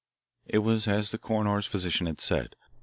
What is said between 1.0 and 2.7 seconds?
the coroner's physician had said.